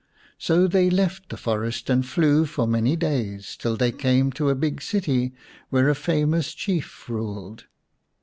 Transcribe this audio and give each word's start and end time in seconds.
So 0.39 0.67
they 0.67 0.89
left 0.89 1.29
the 1.29 1.37
forest 1.37 1.87
and 1.87 2.03
flew 2.03 2.47
for 2.47 2.65
many 2.65 2.95
days 2.95 3.55
till 3.55 3.77
they 3.77 3.91
came 3.91 4.31
to 4.31 4.49
a 4.49 4.55
big 4.55 4.81
city, 4.81 5.31
where 5.69 5.89
a 5.89 5.93
famous 5.95 6.55
Chief 6.55 7.07
ruled. 7.07 7.65